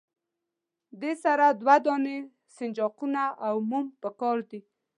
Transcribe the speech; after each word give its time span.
دې 1.01 1.13
سره 1.23 1.45
دوه 1.61 1.75
دانې 1.85 2.17
سنجاقونه 2.55 3.23
او 3.45 3.55
موم 3.69 3.85
پکار 4.03 4.37
دي. 4.49 4.61